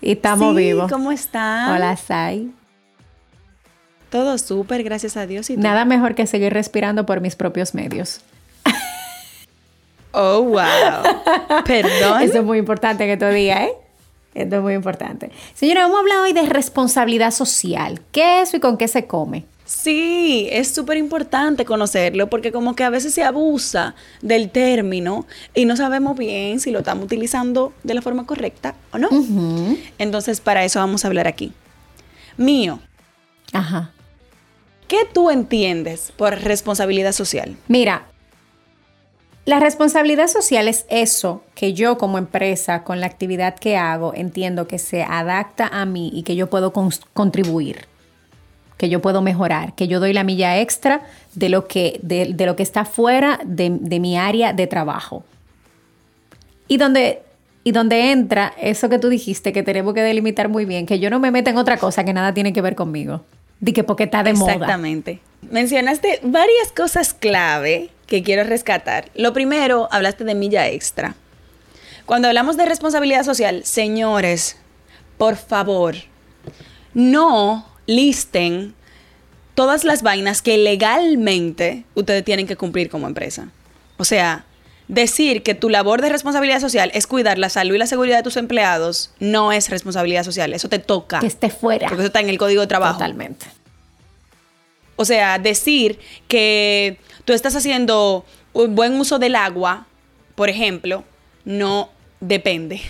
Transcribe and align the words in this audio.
Y 0.00 0.12
estamos 0.12 0.56
sí, 0.56 0.62
vivos. 0.62 0.90
¿Cómo 0.90 1.12
están? 1.12 1.72
Hola, 1.72 1.96
Sai. 1.96 2.52
Todo 4.10 4.38
súper, 4.38 4.82
gracias 4.82 5.16
a 5.16 5.26
Dios. 5.26 5.50
¿y? 5.50 5.56
Nada 5.56 5.84
mejor 5.84 6.14
que 6.14 6.26
seguir 6.26 6.52
respirando 6.52 7.06
por 7.06 7.20
mis 7.20 7.36
propios 7.36 7.74
medios. 7.74 8.20
Oh, 10.18 10.42
wow. 10.42 11.62
Perdón. 11.66 12.22
Eso 12.22 12.38
es 12.38 12.44
muy 12.44 12.56
importante 12.56 13.06
que 13.06 13.18
tú 13.18 13.26
digas, 13.26 13.64
¿eh? 13.64 13.72
Esto 14.32 14.56
es 14.56 14.62
muy 14.62 14.72
importante. 14.72 15.30
Señora, 15.54 15.82
vamos 15.82 15.96
a 15.96 16.00
hablar 16.00 16.18
hoy 16.20 16.32
de 16.32 16.42
responsabilidad 16.42 17.30
social. 17.30 18.00
¿Qué 18.12 18.40
es 18.40 18.48
eso 18.48 18.56
y 18.56 18.60
con 18.60 18.78
qué 18.78 18.88
se 18.88 19.06
come? 19.06 19.44
Sí, 19.66 20.48
es 20.52 20.72
súper 20.72 20.96
importante 20.96 21.64
conocerlo 21.64 22.30
porque 22.30 22.52
como 22.52 22.76
que 22.76 22.84
a 22.84 22.90
veces 22.90 23.12
se 23.12 23.24
abusa 23.24 23.96
del 24.22 24.48
término 24.48 25.26
y 25.54 25.64
no 25.64 25.76
sabemos 25.76 26.16
bien 26.16 26.60
si 26.60 26.70
lo 26.70 26.78
estamos 26.78 27.04
utilizando 27.04 27.72
de 27.82 27.94
la 27.94 28.00
forma 28.00 28.26
correcta 28.26 28.76
o 28.92 28.98
no. 28.98 29.08
Entonces, 29.98 30.40
para 30.40 30.64
eso 30.64 30.78
vamos 30.78 31.04
a 31.04 31.08
hablar 31.08 31.26
aquí. 31.26 31.52
Mío, 32.36 32.78
Ajá. 33.52 33.90
¿qué 34.86 34.98
tú 35.12 35.30
entiendes 35.30 36.12
por 36.16 36.38
responsabilidad 36.42 37.12
social? 37.12 37.56
Mira, 37.66 38.06
la 39.46 39.58
responsabilidad 39.58 40.28
social 40.28 40.68
es 40.68 40.86
eso 40.90 41.42
que 41.54 41.72
yo 41.72 41.98
como 41.98 42.18
empresa, 42.18 42.84
con 42.84 43.00
la 43.00 43.06
actividad 43.06 43.56
que 43.56 43.76
hago, 43.76 44.12
entiendo 44.14 44.68
que 44.68 44.78
se 44.78 45.02
adapta 45.02 45.68
a 45.68 45.86
mí 45.86 46.10
y 46.12 46.24
que 46.24 46.36
yo 46.36 46.50
puedo 46.50 46.72
contribuir, 46.72 47.86
que 48.76 48.88
yo 48.88 49.00
puedo 49.00 49.22
mejorar, 49.22 49.74
que 49.74 49.88
yo 49.88 50.00
doy 50.00 50.12
la 50.12 50.24
milla 50.24 50.60
extra 50.60 51.02
de 51.34 51.48
lo 51.48 51.66
que, 51.66 51.98
de, 52.02 52.34
lo 52.46 52.56
que 52.56 52.62
está 52.62 52.84
fuera 52.84 53.40
de, 53.44 53.70
mi 53.70 54.18
área 54.18 54.52
de 54.52 54.66
trabajo. 54.66 55.24
Y 56.68 56.76
donde, 56.76 57.22
y 57.64 57.72
donde 57.72 58.10
entra 58.10 58.52
eso 58.60 58.88
que 58.88 58.98
tú 58.98 59.08
dijiste, 59.08 59.52
que 59.52 59.62
tenemos 59.62 59.94
que 59.94 60.02
delimitar 60.02 60.48
muy 60.48 60.64
bien, 60.64 60.86
que 60.86 60.98
yo 60.98 61.10
no 61.10 61.20
me 61.20 61.30
meto 61.30 61.50
en 61.50 61.56
otra 61.56 61.78
cosa 61.78 62.04
que 62.04 62.12
nada 62.12 62.34
tiene 62.34 62.52
que 62.52 62.60
ver 62.60 62.74
conmigo. 62.74 63.22
Di 63.60 63.72
que 63.72 63.84
porque 63.84 64.04
está 64.04 64.22
de 64.22 64.34
moda. 64.34 64.52
Exactamente. 64.52 65.20
Mencionaste 65.50 66.20
varias 66.22 66.72
cosas 66.76 67.14
clave 67.14 67.90
que 68.06 68.22
quiero 68.22 68.44
rescatar. 68.44 69.10
Lo 69.14 69.32
primero, 69.32 69.88
hablaste 69.90 70.24
de 70.24 70.34
milla 70.34 70.68
extra. 70.68 71.14
Cuando 72.04 72.28
hablamos 72.28 72.56
de 72.56 72.66
responsabilidad 72.66 73.24
social, 73.24 73.64
señores, 73.64 74.56
por 75.16 75.36
favor, 75.36 75.94
no 76.92 77.64
listen 77.86 78.74
todas 79.54 79.84
las 79.84 80.02
vainas 80.02 80.42
que 80.42 80.58
legalmente 80.58 81.84
ustedes 81.94 82.24
tienen 82.24 82.46
que 82.46 82.56
cumplir 82.56 82.90
como 82.90 83.06
empresa. 83.06 83.48
O 83.96 84.04
sea, 84.04 84.44
decir 84.88 85.42
que 85.42 85.54
tu 85.54 85.68
labor 85.68 86.02
de 86.02 86.10
responsabilidad 86.10 86.60
social 86.60 86.90
es 86.94 87.06
cuidar 87.06 87.38
la 87.38 87.48
salud 87.48 87.74
y 87.74 87.78
la 87.78 87.86
seguridad 87.86 88.18
de 88.18 88.22
tus 88.22 88.36
empleados 88.36 89.10
no 89.18 89.52
es 89.52 89.70
responsabilidad 89.70 90.24
social. 90.24 90.52
Eso 90.52 90.68
te 90.68 90.78
toca. 90.78 91.20
Que 91.20 91.26
esté 91.26 91.50
fuera. 91.50 91.88
Porque 91.88 92.02
eso 92.02 92.08
está 92.08 92.20
en 92.20 92.28
el 92.28 92.38
código 92.38 92.60
de 92.60 92.66
trabajo. 92.66 92.98
Totalmente. 92.98 93.46
O 94.96 95.04
sea, 95.04 95.38
decir 95.38 95.98
que 96.28 96.98
tú 97.24 97.32
estás 97.32 97.56
haciendo 97.56 98.24
un 98.52 98.74
buen 98.74 98.94
uso 98.94 99.18
del 99.18 99.36
agua, 99.36 99.86
por 100.34 100.48
ejemplo, 100.48 101.04
no 101.44 101.90
depende. 102.20 102.80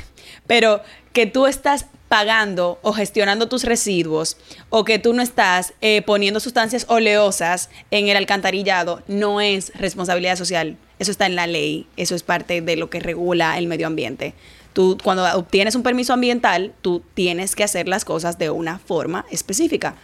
Pero 0.46 0.82
que 1.12 1.26
tú 1.26 1.46
estás 1.46 1.86
pagando 2.08 2.78
o 2.82 2.92
gestionando 2.92 3.48
tus 3.48 3.64
residuos 3.64 4.36
o 4.70 4.84
que 4.84 4.98
tú 4.98 5.12
no 5.12 5.22
estás 5.22 5.74
eh, 5.80 6.02
poniendo 6.02 6.40
sustancias 6.40 6.86
oleosas 6.88 7.70
en 7.90 8.08
el 8.08 8.16
alcantarillado 8.16 9.02
no 9.08 9.40
es 9.40 9.72
responsabilidad 9.74 10.36
social. 10.36 10.76
Eso 10.98 11.10
está 11.10 11.26
en 11.26 11.36
la 11.36 11.46
ley. 11.46 11.86
Eso 11.96 12.14
es 12.14 12.22
parte 12.22 12.60
de 12.60 12.76
lo 12.76 12.90
que 12.90 13.00
regula 13.00 13.58
el 13.58 13.66
medio 13.66 13.86
ambiente. 13.86 14.34
Tú, 14.72 14.98
cuando 15.02 15.24
obtienes 15.36 15.74
un 15.74 15.82
permiso 15.82 16.12
ambiental, 16.12 16.74
tú 16.82 17.02
tienes 17.14 17.54
que 17.54 17.64
hacer 17.64 17.88
las 17.88 18.04
cosas 18.04 18.38
de 18.38 18.50
una 18.50 18.78
forma 18.78 19.24
específica. 19.30 19.96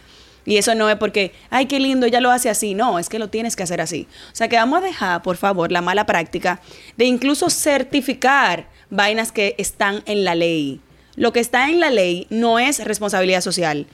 Y 0.45 0.57
eso 0.57 0.75
no 0.75 0.89
es 0.89 0.97
porque, 0.97 1.31
ay, 1.49 1.67
qué 1.67 1.79
lindo, 1.79 2.07
ya 2.07 2.19
lo 2.19 2.31
hace 2.31 2.49
así. 2.49 2.73
No, 2.73 2.99
es 2.99 3.07
que 3.07 3.19
lo 3.19 3.29
tienes 3.29 3.55
que 3.55 3.63
hacer 3.63 3.81
así. 3.81 4.07
O 4.31 4.35
sea 4.35 4.49
que 4.49 4.57
vamos 4.57 4.81
a 4.81 4.85
dejar, 4.85 5.21
por 5.21 5.37
favor, 5.37 5.71
la 5.71 5.81
mala 5.81 6.05
práctica 6.05 6.59
de 6.97 7.05
incluso 7.05 7.49
certificar 7.49 8.67
vainas 8.89 9.31
que 9.31 9.55
están 9.57 10.03
en 10.05 10.23
la 10.23 10.35
ley. 10.35 10.81
Lo 11.15 11.33
que 11.33 11.39
está 11.39 11.69
en 11.69 11.79
la 11.79 11.89
ley 11.89 12.27
no 12.29 12.59
es 12.59 12.83
responsabilidad 12.83 13.41
social. 13.41 13.87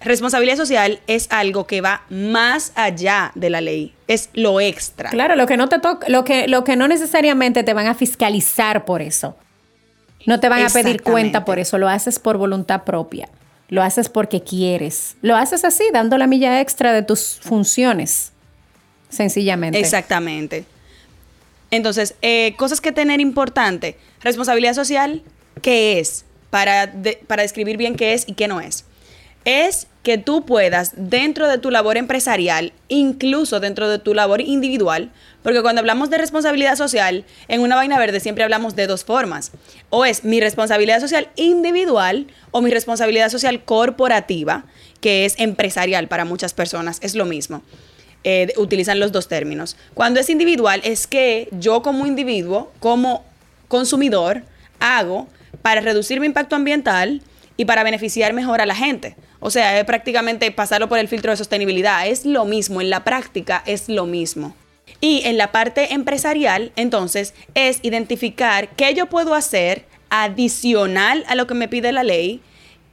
Responsabilidad 0.00 0.56
social 0.56 1.00
es 1.06 1.28
algo 1.30 1.66
que 1.66 1.80
va 1.80 2.02
más 2.10 2.72
allá 2.74 3.32
de 3.34 3.50
la 3.50 3.60
ley. 3.60 3.94
Es 4.06 4.28
lo 4.34 4.60
extra. 4.60 5.10
Claro, 5.10 5.34
lo 5.34 5.46
que 5.46 5.56
no 5.56 5.68
te 5.68 5.78
toca, 5.78 6.08
lo 6.08 6.24
que, 6.24 6.46
lo 6.46 6.62
que 6.64 6.76
no 6.76 6.88
necesariamente 6.88 7.62
te 7.62 7.72
van 7.72 7.86
a 7.86 7.94
fiscalizar 7.94 8.84
por 8.84 9.00
eso. 9.00 9.36
No 10.26 10.40
te 10.40 10.48
van 10.48 10.62
a 10.62 10.68
pedir 10.68 11.02
cuenta 11.02 11.44
por 11.44 11.58
eso, 11.58 11.78
lo 11.78 11.88
haces 11.88 12.18
por 12.18 12.38
voluntad 12.38 12.84
propia. 12.84 13.28
Lo 13.68 13.82
haces 13.82 14.08
porque 14.08 14.42
quieres. 14.42 15.16
Lo 15.22 15.36
haces 15.36 15.64
así, 15.64 15.84
dando 15.92 16.18
la 16.18 16.26
milla 16.26 16.60
extra 16.60 16.92
de 16.92 17.02
tus 17.02 17.38
funciones. 17.40 18.32
Sencillamente. 19.08 19.78
Exactamente. 19.78 20.64
Entonces, 21.70 22.14
eh, 22.20 22.54
cosas 22.56 22.80
que 22.80 22.92
tener 22.92 23.20
importante. 23.20 23.96
Responsabilidad 24.20 24.74
social, 24.74 25.22
¿qué 25.62 25.98
es? 25.98 26.24
Para, 26.54 26.92
para 27.26 27.42
describir 27.42 27.76
bien 27.76 27.96
qué 27.96 28.12
es 28.12 28.28
y 28.28 28.34
qué 28.34 28.46
no 28.46 28.60
es. 28.60 28.84
Es 29.44 29.88
que 30.04 30.18
tú 30.18 30.46
puedas, 30.46 30.92
dentro 30.94 31.48
de 31.48 31.58
tu 31.58 31.72
labor 31.72 31.96
empresarial, 31.96 32.72
incluso 32.86 33.58
dentro 33.58 33.88
de 33.88 33.98
tu 33.98 34.14
labor 34.14 34.40
individual, 34.40 35.10
porque 35.42 35.62
cuando 35.62 35.80
hablamos 35.80 36.10
de 36.10 36.18
responsabilidad 36.18 36.76
social, 36.76 37.24
en 37.48 37.60
una 37.62 37.74
vaina 37.74 37.98
verde 37.98 38.20
siempre 38.20 38.44
hablamos 38.44 38.76
de 38.76 38.86
dos 38.86 39.02
formas. 39.02 39.50
O 39.90 40.04
es 40.04 40.22
mi 40.22 40.38
responsabilidad 40.38 41.00
social 41.00 41.28
individual 41.34 42.28
o 42.52 42.60
mi 42.60 42.70
responsabilidad 42.70 43.30
social 43.30 43.64
corporativa, 43.64 44.64
que 45.00 45.24
es 45.24 45.34
empresarial 45.40 46.06
para 46.06 46.24
muchas 46.24 46.54
personas, 46.54 46.98
es 47.02 47.16
lo 47.16 47.24
mismo 47.24 47.64
eh, 48.22 48.52
utilizan 48.58 49.00
los 49.00 49.10
dos 49.10 49.26
términos. 49.26 49.76
Cuando 49.92 50.20
es 50.20 50.30
individual 50.30 50.80
es 50.84 51.08
que 51.08 51.48
yo 51.50 51.82
como 51.82 52.06
individuo, 52.06 52.72
como 52.78 53.24
consumidor, 53.66 54.42
hago 54.78 55.26
para 55.64 55.80
reducir 55.80 56.20
mi 56.20 56.26
impacto 56.26 56.56
ambiental 56.56 57.22
y 57.56 57.64
para 57.64 57.84
beneficiar 57.84 58.34
mejor 58.34 58.60
a 58.60 58.66
la 58.66 58.74
gente. 58.74 59.16
O 59.40 59.50
sea, 59.50 59.80
es 59.80 59.86
prácticamente 59.86 60.50
pasarlo 60.50 60.90
por 60.90 60.98
el 60.98 61.08
filtro 61.08 61.30
de 61.30 61.38
sostenibilidad. 61.38 62.06
Es 62.06 62.26
lo 62.26 62.44
mismo, 62.44 62.82
en 62.82 62.90
la 62.90 63.02
práctica 63.02 63.62
es 63.64 63.88
lo 63.88 64.04
mismo. 64.04 64.54
Y 65.00 65.22
en 65.24 65.38
la 65.38 65.52
parte 65.52 65.94
empresarial, 65.94 66.70
entonces, 66.76 67.32
es 67.54 67.78
identificar 67.80 68.68
qué 68.76 68.92
yo 68.92 69.06
puedo 69.06 69.32
hacer 69.32 69.86
adicional 70.10 71.24
a 71.28 71.34
lo 71.34 71.46
que 71.46 71.54
me 71.54 71.66
pide 71.66 71.92
la 71.92 72.02
ley 72.02 72.42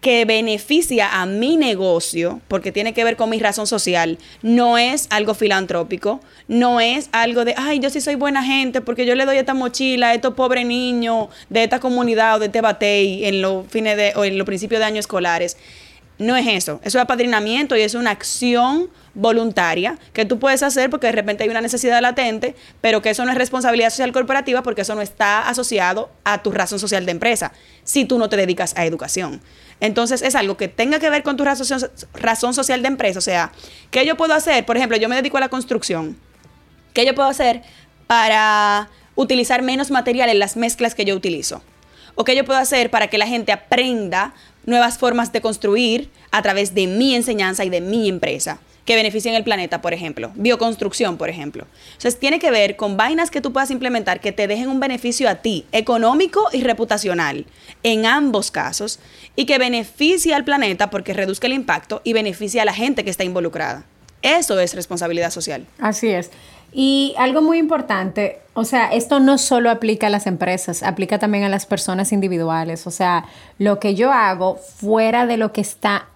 que 0.02 0.26
beneficia 0.26 1.22
a 1.22 1.28
mi 1.28 1.58
negocio, 1.58 2.42
porque 2.48 2.72
tiene 2.72 2.94
que 2.94 3.04
ver 3.04 3.16
con 3.16 3.30
mi 3.30 3.40
razón 3.40 3.68
social, 3.68 4.18
no 4.42 4.80
es 4.80 5.06
algo 5.12 5.36
filantrópico, 5.36 6.20
no 6.48 6.82
es 6.82 7.08
algo 7.12 7.46
de, 7.46 7.54
ay, 7.56 7.80
yo 7.80 7.92
sí 7.92 8.02
soy 8.02 8.16
buena 8.16 8.44
gente 8.44 8.82
porque 8.82 9.06
yo 9.06 9.14
le 9.14 9.26
doy 9.26 9.38
esta 9.38 9.54
mochila 9.54 10.10
a 10.10 10.14
estos 10.16 10.34
pobres 10.34 10.66
niños 10.66 11.28
de 11.50 11.64
esta 11.64 11.80
comunidad 11.80 12.38
o 12.38 12.40
de 12.40 12.48
este 12.48 12.62
batey 12.62 13.26
en 13.26 13.44
los 13.44 13.68
fines 13.68 13.96
de, 13.96 14.14
o 14.16 14.26
en 14.26 14.40
los 14.40 14.46
principios 14.46 14.80
de 14.80 14.86
año 14.86 15.00
escolares. 15.00 15.56
No 16.22 16.38
es 16.38 16.46
eso, 16.46 16.80
eso 16.84 17.00
es 17.00 17.04
apadrinamiento 17.04 17.76
y 17.76 17.82
es 17.82 17.96
una 17.96 18.12
acción 18.12 18.92
voluntaria 19.16 19.98
que 20.14 20.24
tú 20.24 20.38
puedes 20.38 20.62
hacer 20.62 20.92
porque 20.92 21.08
de 21.08 21.14
repente 21.14 21.44
hay 21.44 21.50
una 21.50 21.62
necesidad 21.62 22.00
latente, 22.00 22.56
pero 22.80 23.02
que 23.02 23.10
eso 23.10 23.26
no 23.26 23.32
es 23.32 23.38
responsabilidad 23.40 23.90
social 23.90 24.12
corporativa 24.12 24.62
porque 24.62 24.82
eso 24.82 24.94
no 24.94 25.02
está 25.02 25.50
asociado 25.50 26.12
a 26.24 26.44
tu 26.44 26.52
razón 26.52 26.78
social 26.78 27.08
de 27.08 27.12
empresa, 27.12 27.54
si 27.84 28.06
tú 28.06 28.20
no 28.20 28.30
te 28.30 28.38
dedicas 28.38 28.76
a 28.78 28.86
educación. 28.86 29.42
Entonces 29.80 30.22
es 30.22 30.36
algo 30.36 30.58
que 30.58 30.68
tenga 30.68 31.00
que 31.00 31.10
ver 31.10 31.24
con 31.24 31.38
tu 31.38 31.44
razón, 31.44 32.54
social 32.54 32.82
de 32.84 32.88
empresa, 32.88 33.18
o 33.18 33.24
sea, 33.24 33.52
¿qué 33.90 34.06
yo 34.06 34.16
puedo 34.16 34.36
hacer? 34.36 34.64
Por 34.64 34.78
ejemplo, 34.78 34.98
yo 34.98 35.10
me 35.10 35.16
dedico 35.16 35.38
a 35.38 35.40
la 35.40 35.50
construcción. 35.50 36.20
¿Qué 36.94 37.04
yo 37.04 37.16
puedo 37.16 37.30
hacer 37.30 37.64
para 38.06 38.92
utilizar 39.16 39.64
menos 39.64 39.90
material 39.90 40.30
en 40.30 40.38
las 40.38 40.56
mezclas 40.56 40.94
que 40.94 41.04
yo 41.04 41.16
utilizo? 41.16 41.64
¿O 42.14 42.26
qué 42.26 42.36
yo 42.36 42.46
puedo 42.46 42.60
hacer 42.60 42.92
para 42.92 43.08
que 43.08 43.18
la 43.18 43.26
gente 43.26 43.52
aprenda 43.52 44.36
nuevas 44.66 44.98
formas 44.98 45.32
de 45.32 45.42
construir 45.42 46.10
a 46.32 46.42
través 46.42 46.74
de 46.74 46.88
mi 46.88 47.16
enseñanza 47.16 47.66
y 47.66 47.70
de 47.70 47.82
mi 47.82 48.10
empresa? 48.10 48.60
que 48.86 48.96
beneficien 48.96 49.36
el 49.36 49.44
planeta, 49.44 49.82
por 49.82 49.94
ejemplo. 49.94 50.32
Bioconstrucción, 50.36 51.18
por 51.18 51.30
ejemplo. 51.30 51.68
Entonces, 51.94 52.20
tiene 52.20 52.40
que 52.40 52.52
ver 52.52 52.76
con 52.76 52.98
vainas 52.98 53.30
que 53.30 53.42
tú 53.42 53.54
puedas 53.54 53.72
implementar 53.72 54.20
que 54.20 54.32
te 54.32 54.48
dejen 54.48 54.70
un 54.70 54.80
beneficio 54.80 55.30
a 55.30 55.36
ti, 55.36 55.66
económico 55.72 56.48
y 56.52 56.64
reputacional, 56.64 57.46
en 57.84 58.06
ambos 58.06 58.52
casos, 58.52 59.00
y 59.36 59.46
que 59.46 59.58
beneficie 59.58 60.34
al 60.34 60.44
planeta 60.44 60.90
porque 60.90 61.14
reduzca 61.14 61.48
el 61.48 61.54
impacto 61.54 62.02
y 62.04 62.14
beneficie 62.14 62.60
a 62.60 62.66
la 62.66 62.74
gente 62.74 63.04
que 63.04 63.12
está 63.12 63.24
involucrada. 63.24 63.86
Eso 64.22 64.60
es 64.60 64.76
responsabilidad 64.76 65.32
social. 65.32 65.66
Así 65.80 66.10
es. 66.10 66.30
Y 66.72 67.14
algo 67.18 67.42
muy 67.42 67.58
importante, 67.58 68.40
o 68.54 68.64
sea, 68.64 68.94
esto 68.94 69.20
no 69.20 69.38
solo 69.38 69.70
aplica 69.70 70.08
a 70.08 70.10
las 70.10 70.26
empresas, 70.28 70.84
aplica 70.84 71.20
también 71.20 71.44
a 71.44 71.50
las 71.50 71.66
personas 71.66 72.12
individuales. 72.12 72.88
O 72.88 72.92
sea, 72.92 73.26
lo 73.58 73.80
que 73.80 73.96
yo 73.96 74.12
hago 74.12 74.56
fuera 74.56 75.26
de 75.26 75.38
lo 75.38 75.52
que 75.52 75.62
está 75.62 76.08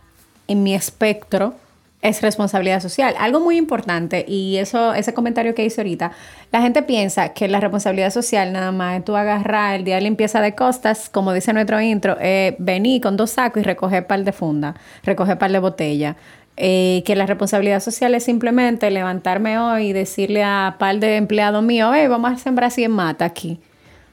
en 0.48 0.64
mi 0.64 0.74
espectro 0.74 1.56
es 2.02 2.22
responsabilidad 2.22 2.82
social. 2.82 3.16
Algo 3.18 3.40
muy 3.40 3.58
importante, 3.58 4.26
y 4.28 4.58
eso, 4.58 4.94
ese 4.94 5.14
comentario 5.14 5.56
que 5.56 5.66
hice 5.66 5.82
ahorita, 5.82 6.12
la 6.52 6.62
gente 6.62 6.84
piensa 6.84 7.30
que 7.30 7.48
la 7.48 7.60
responsabilidad 7.60 8.12
social 8.12 8.54
nada 8.54 8.72
más 8.72 9.04
tú 9.04 9.16
agarrar 9.16 9.76
el 9.76 9.86
día 9.86 9.96
de 9.96 10.02
limpieza 10.02 10.40
de 10.40 10.54
costas, 10.54 11.10
como 11.10 11.34
dice 11.34 11.52
nuestro 11.52 11.82
intro, 11.82 12.16
eh, 12.22 12.56
vení 12.60 13.02
con 13.02 13.18
dos 13.18 13.32
sacos 13.32 13.62
y 13.62 13.66
recoger 13.66 14.06
par 14.06 14.24
de 14.24 14.32
funda, 14.32 14.76
recoger 15.04 15.40
par 15.40 15.52
de 15.52 15.60
botella. 15.60 16.16
Eh, 16.58 17.04
que 17.06 17.16
la 17.16 17.26
responsabilidad 17.26 17.82
social 17.82 18.16
es 18.16 18.24
simplemente 18.24 18.90
levantarme 18.90 19.60
hoy 19.60 19.88
y 19.88 19.94
decirle 19.94 20.44
a 20.44 20.78
par 20.80 21.00
de 21.00 21.18
empleados 21.18 21.62
míos, 21.62 21.92
hey, 21.94 22.08
vamos 22.08 22.32
a 22.32 22.38
sembrar 22.38 22.72
100 22.72 22.92
mata 22.92 23.26
aquí. 23.26 23.60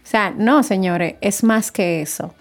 O 0.05 0.07
sea, 0.07 0.35
no, 0.37 0.63
señores, 0.65 1.15
es 1.21 1.45
más 1.45 1.71
que 1.71 2.03
eso. 2.03 2.35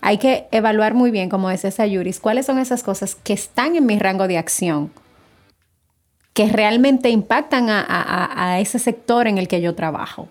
Hay 0.00 0.16
que 0.16 0.46
evaluar 0.52 0.94
muy 0.94 1.10
bien, 1.10 1.28
como 1.28 1.50
decía 1.50 1.70
Sayuris, 1.70 2.20
cuáles 2.20 2.46
son 2.46 2.58
esas 2.58 2.82
cosas 2.82 3.14
que 3.14 3.34
están 3.34 3.76
en 3.76 3.84
mi 3.84 3.98
rango 3.98 4.26
de 4.26 4.38
acción, 4.38 4.90
que 6.32 6.48
realmente 6.48 7.10
impactan 7.10 7.66
a 7.68 8.58
ese 8.60 8.78
sector 8.78 9.26
en 9.26 9.36
el 9.36 9.46
que 9.46 9.60
yo 9.60 9.74
trabajo. 9.74 10.28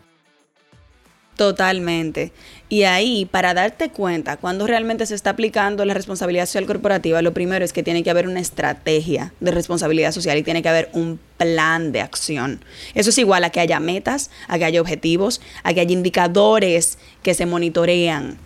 Totalmente. 1.40 2.34
Y 2.68 2.84
ahí, 2.84 3.24
para 3.24 3.54
darte 3.54 3.92
cuenta 3.92 4.36
cuando 4.36 4.68
realmente 4.68 5.06
se 5.06 5.16
está 5.16 5.30
aplicando 5.30 5.86
la 5.86 5.94
responsabilidad 5.94 6.48
social 6.48 6.66
corporativa, 6.66 7.22
lo 7.22 7.34
primero 7.34 7.64
es 7.64 7.72
que 7.72 7.82
tiene 7.82 8.04
que 8.04 8.10
haber 8.10 8.28
una 8.28 8.42
estrategia 8.42 9.32
de 9.40 9.52
responsabilidad 9.52 10.12
social 10.12 10.38
y 10.38 10.44
tiene 10.44 10.62
que 10.62 10.68
haber 10.68 10.90
un 10.92 11.18
plan 11.38 11.94
de 11.94 12.02
acción. 12.02 12.60
Eso 12.94 13.12
es 13.12 13.18
igual 13.18 13.46
a 13.46 13.52
que 13.52 13.62
haya 13.62 13.80
metas, 13.80 14.32
a 14.50 14.60
que 14.60 14.66
haya 14.66 14.82
objetivos, 14.82 15.40
a 15.64 15.74
que 15.74 15.80
haya 15.80 15.94
indicadores 15.94 16.98
que 17.24 17.34
se 17.34 17.46
monitorean 17.46 18.38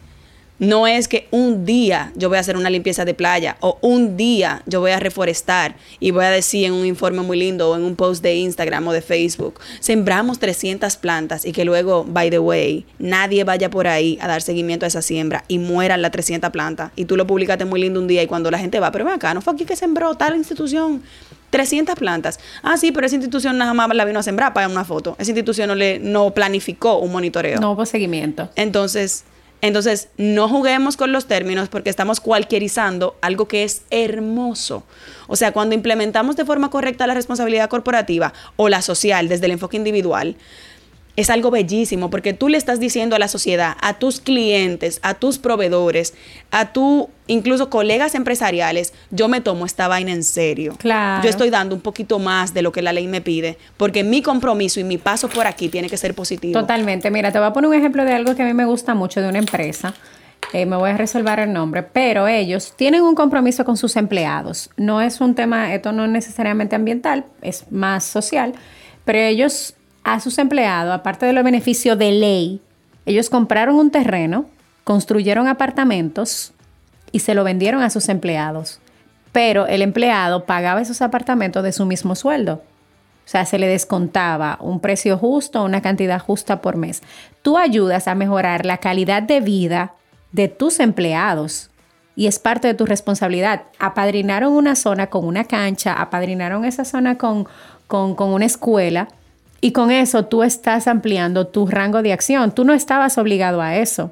no 0.59 0.87
es 0.87 1.07
que 1.07 1.27
un 1.31 1.65
día 1.65 2.11
yo 2.15 2.29
voy 2.29 2.37
a 2.37 2.41
hacer 2.41 2.57
una 2.57 2.69
limpieza 2.69 3.05
de 3.05 3.13
playa 3.13 3.57
o 3.59 3.77
un 3.81 4.17
día 4.17 4.61
yo 4.65 4.79
voy 4.79 4.91
a 4.91 4.99
reforestar 4.99 5.75
y 5.99 6.11
voy 6.11 6.25
a 6.25 6.29
decir 6.29 6.65
en 6.65 6.73
un 6.73 6.85
informe 6.85 7.21
muy 7.21 7.37
lindo 7.37 7.69
o 7.69 7.75
en 7.75 7.83
un 7.83 7.95
post 7.95 8.23
de 8.23 8.35
Instagram 8.35 8.87
o 8.87 8.93
de 8.93 9.01
Facebook, 9.01 9.59
sembramos 9.79 10.39
300 10.39 10.95
plantas 10.97 11.45
y 11.45 11.51
que 11.51 11.65
luego, 11.65 12.05
by 12.07 12.29
the 12.29 12.39
way, 12.39 12.85
nadie 12.99 13.43
vaya 13.43 13.69
por 13.69 13.87
ahí 13.87 14.17
a 14.21 14.27
dar 14.27 14.41
seguimiento 14.41 14.85
a 14.85 14.87
esa 14.87 15.01
siembra 15.01 15.43
y 15.47 15.59
mueran 15.59 16.01
las 16.01 16.11
300 16.11 16.51
plantas 16.51 16.91
y 16.95 17.05
tú 17.05 17.17
lo 17.17 17.27
publicaste 17.27 17.65
muy 17.65 17.81
lindo 17.81 17.99
un 17.99 18.07
día 18.07 18.23
y 18.23 18.27
cuando 18.27 18.51
la 18.51 18.59
gente 18.59 18.79
va, 18.79 18.91
pero 18.91 19.05
ven 19.05 19.15
acá, 19.15 19.33
no 19.33 19.41
fue 19.41 19.53
aquí 19.53 19.65
que 19.65 19.75
sembró 19.75 20.15
tal 20.15 20.35
institución. 20.35 21.01
300 21.49 21.93
plantas. 21.93 22.39
Ah, 22.63 22.77
sí, 22.77 22.91
pero 22.91 23.05
esa 23.05 23.15
institución 23.15 23.59
nada 23.59 23.75
más 23.75 23.87
la 23.93 24.05
vino 24.05 24.19
a 24.19 24.23
sembrar 24.23 24.53
para 24.53 24.67
una 24.67 24.83
foto. 24.85 25.15
Esa 25.19 25.29
institución 25.29 25.67
no, 25.67 25.75
le, 25.75 25.99
no 25.99 26.31
planificó 26.31 26.97
un 26.97 27.11
monitoreo. 27.11 27.59
No 27.59 27.73
hubo 27.73 27.85
seguimiento. 27.85 28.49
Entonces, 28.55 29.23
entonces, 29.63 30.09
no 30.17 30.49
juguemos 30.49 30.97
con 30.97 31.13
los 31.13 31.25
términos 31.25 31.69
porque 31.69 31.89
estamos 31.89 32.19
cualquierizando 32.19 33.15
algo 33.21 33.47
que 33.47 33.63
es 33.63 33.83
hermoso. 33.91 34.83
O 35.27 35.37
sea, 35.37 35.53
cuando 35.53 35.73
implementamos 35.73 36.35
de 36.35 36.43
forma 36.43 36.69
correcta 36.69 37.07
la 37.07 37.13
responsabilidad 37.13 37.69
corporativa 37.69 38.33
o 38.57 38.67
la 38.67 38.81
social 38.81 39.29
desde 39.29 39.45
el 39.45 39.53
enfoque 39.53 39.77
individual, 39.77 40.35
es 41.15 41.29
algo 41.29 41.51
bellísimo 41.51 42.09
porque 42.09 42.33
tú 42.33 42.49
le 42.49 42.57
estás 42.57 42.79
diciendo 42.79 43.15
a 43.15 43.19
la 43.19 43.27
sociedad, 43.27 43.75
a 43.81 43.95
tus 43.95 44.19
clientes, 44.19 44.99
a 45.03 45.13
tus 45.13 45.37
proveedores, 45.37 46.13
a 46.51 46.73
tu 46.73 47.09
incluso 47.27 47.69
colegas 47.69 48.15
empresariales, 48.15 48.93
yo 49.11 49.27
me 49.27 49.41
tomo 49.41 49.65
esta 49.65 49.87
vaina 49.87 50.11
en 50.11 50.23
serio. 50.23 50.75
Claro. 50.77 51.23
Yo 51.23 51.29
estoy 51.29 51.49
dando 51.49 51.75
un 51.75 51.81
poquito 51.81 52.19
más 52.19 52.53
de 52.53 52.61
lo 52.61 52.71
que 52.71 52.81
la 52.81 52.93
ley 52.93 53.07
me 53.07 53.21
pide, 53.21 53.57
porque 53.77 54.03
mi 54.03 54.21
compromiso 54.21 54.79
y 54.79 54.83
mi 54.83 54.97
paso 54.97 55.29
por 55.29 55.47
aquí 55.47 55.69
tiene 55.69 55.89
que 55.89 55.97
ser 55.97 56.15
positivo. 56.15 56.59
Totalmente. 56.59 57.11
Mira, 57.11 57.31
te 57.31 57.39
voy 57.39 57.47
a 57.47 57.53
poner 57.53 57.69
un 57.69 57.75
ejemplo 57.75 58.03
de 58.05 58.13
algo 58.13 58.35
que 58.35 58.41
a 58.41 58.45
mí 58.45 58.53
me 58.53 58.65
gusta 58.65 58.93
mucho 58.93 59.21
de 59.21 59.29
una 59.29 59.39
empresa. 59.39 59.93
Eh, 60.51 60.65
me 60.65 60.75
voy 60.75 60.89
a 60.89 60.97
resolver 60.97 61.39
el 61.39 61.53
nombre, 61.53 61.83
pero 61.83 62.27
ellos 62.27 62.73
tienen 62.75 63.01
un 63.01 63.15
compromiso 63.15 63.63
con 63.63 63.77
sus 63.77 63.95
empleados. 63.95 64.69
No 64.75 65.01
es 65.01 65.21
un 65.21 65.35
tema, 65.35 65.73
esto 65.73 65.91
no 65.93 66.03
es 66.03 66.11
necesariamente 66.11 66.75
ambiental, 66.75 67.25
es 67.41 67.71
más 67.71 68.03
social, 68.03 68.53
pero 69.05 69.19
ellos 69.19 69.75
a 70.03 70.19
sus 70.19 70.37
empleados, 70.37 70.93
aparte 70.93 71.25
de 71.25 71.33
los 71.33 71.43
beneficios 71.43 71.97
de 71.97 72.11
ley, 72.11 72.61
ellos 73.05 73.29
compraron 73.29 73.75
un 73.75 73.91
terreno, 73.91 74.45
construyeron 74.83 75.47
apartamentos 75.47 76.53
y 77.11 77.19
se 77.19 77.33
lo 77.33 77.43
vendieron 77.43 77.81
a 77.81 77.89
sus 77.89 78.09
empleados. 78.09 78.79
Pero 79.31 79.65
el 79.67 79.81
empleado 79.81 80.45
pagaba 80.45 80.81
esos 80.81 81.01
apartamentos 81.01 81.63
de 81.63 81.71
su 81.71 81.85
mismo 81.85 82.15
sueldo. 82.15 82.61
O 83.25 83.29
sea, 83.29 83.45
se 83.45 83.57
le 83.57 83.67
descontaba 83.67 84.57
un 84.59 84.79
precio 84.79 85.17
justo, 85.17 85.63
una 85.63 85.81
cantidad 85.81 86.19
justa 86.19 86.61
por 86.61 86.75
mes. 86.75 87.01
Tú 87.41 87.57
ayudas 87.57 88.07
a 88.07 88.15
mejorar 88.15 88.65
la 88.65 88.77
calidad 88.77 89.23
de 89.23 89.39
vida 89.39 89.93
de 90.33 90.49
tus 90.49 90.79
empleados 90.79 91.69
y 92.15 92.27
es 92.27 92.37
parte 92.37 92.67
de 92.67 92.73
tu 92.73 92.85
responsabilidad. 92.85 93.63
Apadrinaron 93.79 94.53
una 94.53 94.75
zona 94.75 95.07
con 95.07 95.25
una 95.25 95.45
cancha, 95.45 95.93
apadrinaron 95.93 96.65
esa 96.65 96.83
zona 96.83 97.17
con, 97.17 97.47
con, 97.87 98.15
con 98.15 98.29
una 98.29 98.45
escuela 98.45 99.07
y 99.63 99.71
con 99.71 99.91
eso 99.91 100.25
tú 100.25 100.43
estás 100.43 100.89
ampliando 100.89 101.47
tu 101.47 101.65
rango 101.67 102.01
de 102.01 102.11
acción. 102.11 102.51
Tú 102.51 102.65
no 102.65 102.73
estabas 102.73 103.17
obligado 103.17 103.61
a 103.61 103.77
eso. 103.77 104.11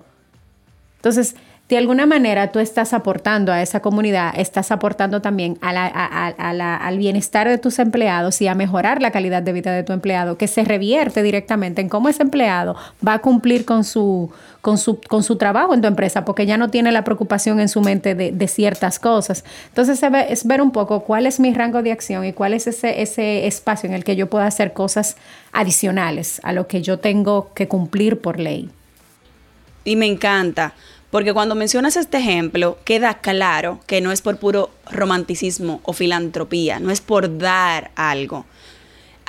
Entonces, 0.95 1.35
de 1.71 1.77
alguna 1.77 2.05
manera 2.05 2.51
tú 2.51 2.59
estás 2.59 2.93
aportando 2.93 3.53
a 3.53 3.61
esa 3.61 3.79
comunidad, 3.79 4.33
estás 4.35 4.73
aportando 4.73 5.21
también 5.21 5.57
al 5.61 6.97
bienestar 6.97 7.47
de 7.47 7.57
tus 7.57 7.79
empleados 7.79 8.41
y 8.41 8.49
a 8.49 8.55
mejorar 8.55 9.01
la 9.01 9.11
calidad 9.11 9.41
de 9.41 9.53
vida 9.53 9.71
de 9.71 9.83
tu 9.83 9.93
empleado, 9.93 10.37
que 10.37 10.49
se 10.49 10.65
revierte 10.65 11.23
directamente 11.23 11.79
en 11.79 11.87
cómo 11.87 12.09
ese 12.09 12.23
empleado 12.23 12.75
va 13.07 13.13
a 13.13 13.19
cumplir 13.19 13.63
con 13.63 13.85
su, 13.85 14.29
con 14.59 14.77
su, 14.77 14.99
con 14.99 15.23
su 15.23 15.37
trabajo 15.37 15.73
en 15.73 15.79
tu 15.79 15.87
empresa, 15.87 16.25
porque 16.25 16.45
ya 16.45 16.57
no 16.57 16.69
tiene 16.69 16.91
la 16.91 17.05
preocupación 17.05 17.61
en 17.61 17.69
su 17.69 17.79
mente 17.79 18.15
de, 18.15 18.47
ciertas 18.49 18.99
cosas. 18.99 19.45
Entonces 19.69 20.03
es 20.27 20.45
ver 20.45 20.61
un 20.61 20.71
poco 20.71 21.05
cuál 21.05 21.25
es 21.25 21.39
mi 21.39 21.53
rango 21.53 21.81
de 21.81 21.93
acción 21.93 22.25
y 22.25 22.33
cuál 22.33 22.53
es 22.53 22.67
ese, 22.67 23.01
ese 23.01 23.47
espacio 23.47 23.87
en 23.87 23.95
el 23.95 24.03
que 24.03 24.17
yo 24.17 24.29
puedo 24.29 24.43
hacer 24.43 24.73
cosas 24.73 25.15
adicionales 25.53 26.41
a 26.43 26.51
lo 26.51 26.67
que 26.67 26.81
yo 26.81 26.99
tengo 26.99 27.53
que 27.53 27.69
cumplir 27.69 28.19
por 28.19 28.41
ley. 28.41 28.69
Y 29.85 29.95
me 29.95 30.05
encanta 30.05 30.73
porque 31.11 31.33
cuando 31.33 31.55
mencionas 31.55 31.97
este 31.97 32.17
ejemplo, 32.17 32.79
queda 32.85 33.15
claro 33.15 33.79
que 33.85 34.01
no 34.01 34.11
es 34.11 34.21
por 34.21 34.37
puro 34.37 34.71
romanticismo 34.89 35.81
o 35.83 35.93
filantropía, 35.93 36.79
no 36.79 36.89
es 36.89 37.01
por 37.01 37.37
dar 37.37 37.91
algo, 37.95 38.45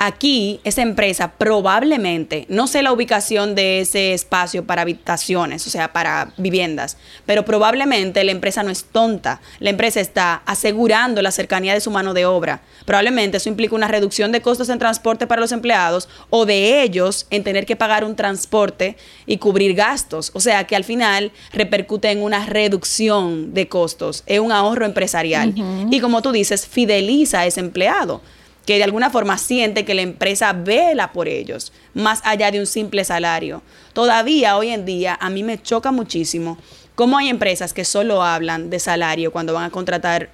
Aquí, 0.05 0.59
esa 0.65 0.81
empresa 0.81 1.31
probablemente, 1.37 2.45
no 2.49 2.67
sé 2.67 2.83
la 2.83 2.91
ubicación 2.91 3.55
de 3.55 3.79
ese 3.79 4.13
espacio 4.13 4.65
para 4.65 4.81
habitaciones, 4.81 5.65
o 5.65 5.69
sea, 5.69 5.93
para 5.93 6.33
viviendas, 6.35 6.97
pero 7.25 7.45
probablemente 7.45 8.21
la 8.25 8.33
empresa 8.33 8.63
no 8.63 8.69
es 8.69 8.83
tonta. 8.83 9.39
La 9.59 9.69
empresa 9.69 10.01
está 10.01 10.41
asegurando 10.45 11.21
la 11.21 11.31
cercanía 11.31 11.73
de 11.73 11.79
su 11.79 11.89
mano 11.89 12.13
de 12.13 12.25
obra. 12.25 12.59
Probablemente 12.83 13.37
eso 13.37 13.47
implica 13.47 13.75
una 13.75 13.87
reducción 13.87 14.33
de 14.33 14.41
costos 14.41 14.67
en 14.67 14.77
transporte 14.77 15.25
para 15.25 15.39
los 15.39 15.53
empleados 15.53 16.09
o 16.29 16.45
de 16.45 16.81
ellos 16.83 17.25
en 17.29 17.45
tener 17.45 17.65
que 17.65 17.77
pagar 17.77 18.03
un 18.03 18.17
transporte 18.17 18.97
y 19.25 19.37
cubrir 19.37 19.73
gastos. 19.73 20.31
O 20.33 20.41
sea, 20.41 20.65
que 20.67 20.75
al 20.75 20.83
final 20.83 21.31
repercute 21.53 22.11
en 22.11 22.21
una 22.21 22.45
reducción 22.45 23.53
de 23.53 23.69
costos, 23.69 24.23
es 24.25 24.41
un 24.41 24.51
ahorro 24.51 24.85
empresarial. 24.85 25.53
Y 25.89 26.01
como 26.01 26.21
tú 26.21 26.33
dices, 26.33 26.67
fideliza 26.67 27.39
a 27.39 27.45
ese 27.45 27.61
empleado 27.61 28.21
que 28.65 28.77
de 28.77 28.83
alguna 28.83 29.09
forma 29.09 29.37
siente 29.37 29.85
que 29.85 29.93
la 29.93 30.01
empresa 30.01 30.53
vela 30.53 31.11
por 31.11 31.27
ellos, 31.27 31.73
más 31.93 32.21
allá 32.23 32.51
de 32.51 32.59
un 32.59 32.65
simple 32.65 33.03
salario. 33.03 33.61
Todavía 33.93 34.57
hoy 34.57 34.69
en 34.69 34.85
día 34.85 35.17
a 35.19 35.29
mí 35.29 35.43
me 35.43 35.61
choca 35.61 35.91
muchísimo 35.91 36.57
cómo 36.95 37.17
hay 37.17 37.29
empresas 37.29 37.73
que 37.73 37.85
solo 37.85 38.23
hablan 38.23 38.69
de 38.69 38.79
salario 38.79 39.31
cuando 39.31 39.53
van 39.53 39.65
a 39.65 39.69
contratar 39.69 40.29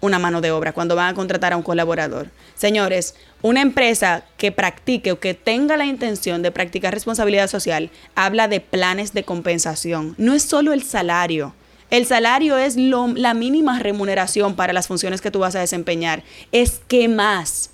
una 0.00 0.18
mano 0.18 0.40
de 0.40 0.50
obra, 0.50 0.72
cuando 0.72 0.96
van 0.96 1.12
a 1.12 1.14
contratar 1.14 1.52
a 1.52 1.56
un 1.56 1.62
colaborador. 1.62 2.28
Señores, 2.56 3.14
una 3.40 3.60
empresa 3.60 4.24
que 4.36 4.50
practique 4.50 5.12
o 5.12 5.20
que 5.20 5.34
tenga 5.34 5.76
la 5.76 5.86
intención 5.86 6.42
de 6.42 6.50
practicar 6.50 6.92
responsabilidad 6.92 7.48
social 7.48 7.90
habla 8.16 8.48
de 8.48 8.60
planes 8.60 9.14
de 9.14 9.22
compensación. 9.22 10.16
No 10.18 10.34
es 10.34 10.42
solo 10.42 10.72
el 10.72 10.82
salario. 10.82 11.54
El 11.92 12.06
salario 12.06 12.56
es 12.56 12.76
la 12.78 13.34
mínima 13.34 13.78
remuneración 13.78 14.56
para 14.56 14.72
las 14.72 14.86
funciones 14.86 15.20
que 15.20 15.30
tú 15.30 15.40
vas 15.40 15.54
a 15.56 15.60
desempeñar. 15.60 16.22
Es 16.50 16.80
qué 16.88 17.06
más, 17.06 17.68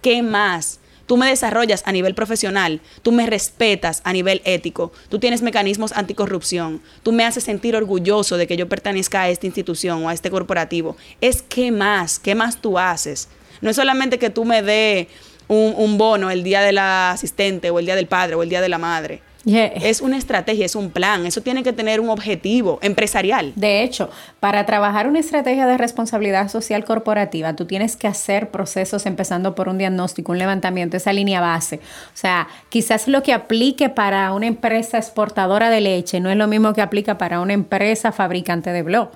qué 0.00 0.22
más. 0.22 0.80
Tú 1.04 1.18
me 1.18 1.28
desarrollas 1.28 1.82
a 1.84 1.92
nivel 1.92 2.14
profesional, 2.14 2.80
tú 3.02 3.12
me 3.12 3.26
respetas 3.26 4.00
a 4.04 4.14
nivel 4.14 4.40
ético, 4.46 4.92
tú 5.10 5.18
tienes 5.18 5.42
mecanismos 5.42 5.92
anticorrupción, 5.92 6.80
tú 7.02 7.12
me 7.12 7.22
haces 7.22 7.44
sentir 7.44 7.76
orgulloso 7.76 8.38
de 8.38 8.46
que 8.46 8.56
yo 8.56 8.66
pertenezca 8.66 9.20
a 9.20 9.28
esta 9.28 9.44
institución 9.44 10.06
o 10.06 10.08
a 10.08 10.14
este 10.14 10.30
corporativo. 10.30 10.96
Es 11.20 11.42
qué 11.42 11.70
más, 11.70 12.18
qué 12.18 12.34
más 12.34 12.62
tú 12.62 12.78
haces. 12.78 13.28
No 13.60 13.68
es 13.68 13.76
solamente 13.76 14.18
que 14.18 14.30
tú 14.30 14.46
me 14.46 14.62
dé 14.62 15.08
un 15.48 15.98
bono 15.98 16.30
el 16.30 16.44
día 16.44 16.62
de 16.62 16.72
la 16.72 17.10
asistente 17.10 17.68
o 17.68 17.78
el 17.78 17.84
día 17.84 17.96
del 17.96 18.06
padre 18.06 18.36
o 18.36 18.42
el 18.42 18.48
día 18.48 18.62
de 18.62 18.70
la 18.70 18.78
madre. 18.78 19.20
Es 19.44 20.00
una 20.00 20.18
estrategia, 20.18 20.66
es 20.66 20.74
un 20.74 20.90
plan, 20.90 21.24
eso 21.24 21.40
tiene 21.40 21.62
que 21.62 21.72
tener 21.72 22.00
un 22.00 22.10
objetivo 22.10 22.78
empresarial. 22.82 23.52
De 23.56 23.82
hecho, 23.82 24.10
para 24.38 24.66
trabajar 24.66 25.08
una 25.08 25.18
estrategia 25.20 25.66
de 25.66 25.78
responsabilidad 25.78 26.48
social 26.48 26.84
corporativa, 26.84 27.56
tú 27.56 27.64
tienes 27.64 27.96
que 27.96 28.06
hacer 28.06 28.50
procesos 28.50 29.06
empezando 29.06 29.54
por 29.54 29.68
un 29.68 29.78
diagnóstico, 29.78 30.32
un 30.32 30.38
levantamiento, 30.38 30.96
esa 30.96 31.12
línea 31.12 31.40
base. 31.40 31.76
O 31.76 32.16
sea, 32.16 32.48
quizás 32.68 33.08
lo 33.08 33.22
que 33.22 33.32
aplique 33.32 33.88
para 33.88 34.32
una 34.32 34.46
empresa 34.46 34.98
exportadora 34.98 35.70
de 35.70 35.80
leche 35.80 36.20
no 36.20 36.30
es 36.30 36.36
lo 36.36 36.46
mismo 36.46 36.74
que 36.74 36.82
aplica 36.82 37.16
para 37.16 37.40
una 37.40 37.54
empresa 37.54 38.12
fabricante 38.12 38.72
de 38.72 38.82
blog. 38.82 39.10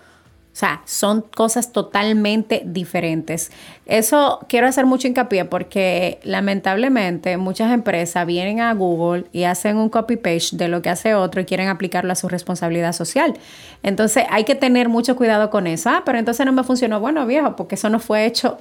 O 0.54 0.56
sea, 0.56 0.82
son 0.84 1.22
cosas 1.22 1.72
totalmente 1.72 2.62
diferentes. 2.64 3.50
Eso 3.86 4.38
quiero 4.48 4.68
hacer 4.68 4.86
mucho 4.86 5.08
hincapié 5.08 5.44
porque 5.46 6.20
lamentablemente 6.22 7.36
muchas 7.38 7.72
empresas 7.72 8.24
vienen 8.24 8.60
a 8.60 8.72
Google 8.72 9.24
y 9.32 9.44
hacen 9.44 9.76
un 9.78 9.88
copy-paste 9.88 10.56
de 10.56 10.68
lo 10.68 10.80
que 10.80 10.90
hace 10.90 11.16
otro 11.16 11.40
y 11.40 11.44
quieren 11.44 11.66
aplicarlo 11.66 12.12
a 12.12 12.14
su 12.14 12.28
responsabilidad 12.28 12.92
social. 12.92 13.34
Entonces 13.82 14.26
hay 14.30 14.44
que 14.44 14.54
tener 14.54 14.88
mucho 14.88 15.16
cuidado 15.16 15.50
con 15.50 15.66
eso. 15.66 15.90
Ah, 15.90 16.02
pero 16.06 16.18
entonces 16.18 16.46
no 16.46 16.52
me 16.52 16.62
funcionó. 16.62 17.00
Bueno, 17.00 17.26
viejo, 17.26 17.56
porque 17.56 17.74
eso 17.74 17.88
no 17.88 17.98
fue 17.98 18.24
hecho 18.24 18.58